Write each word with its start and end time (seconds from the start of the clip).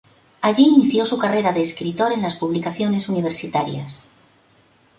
Allí 0.41 0.63
inició 0.63 1.05
su 1.05 1.19
carrera 1.19 1.51
de 1.53 1.61
escritor 1.61 2.11
en 2.11 2.23
las 2.23 2.35
publicaciones 2.35 3.07
universitarias. 3.07 4.09